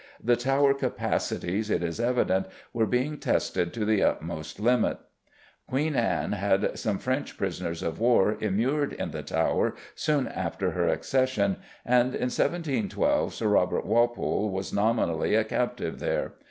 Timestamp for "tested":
3.19-3.71